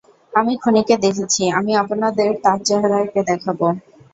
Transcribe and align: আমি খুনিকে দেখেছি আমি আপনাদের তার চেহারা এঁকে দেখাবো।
আমি 0.33 0.53
খুনিকে 0.61 0.95
দেখেছি 1.05 1.43
আমি 1.57 1.71
আপনাদের 1.83 2.29
তার 2.43 2.59
চেহারা 2.67 2.97
এঁকে 3.05 3.21
দেখাবো। 3.29 3.67